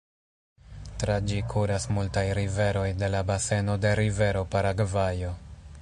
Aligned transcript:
Tra 1.03 1.17
ĝi 1.31 1.41
kuras 1.51 1.85
multaj 1.97 2.25
riveroj 2.39 2.87
de 3.03 3.11
la 3.17 3.23
baseno 3.33 3.77
de 3.85 3.93
rivero 4.01 4.43
Paragvajo. 4.57 5.37